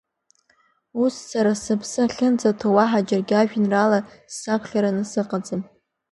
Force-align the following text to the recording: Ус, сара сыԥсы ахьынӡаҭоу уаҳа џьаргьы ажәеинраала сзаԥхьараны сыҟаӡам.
Ус, 1.03 1.15
сара 1.29 1.51
сыԥсы 1.63 1.99
ахьынӡаҭоу 2.05 2.73
уаҳа 2.75 3.07
џьаргьы 3.07 3.35
ажәеинраала 3.37 3.99
сзаԥхьараны 4.33 5.03
сыҟаӡам. 5.11 5.61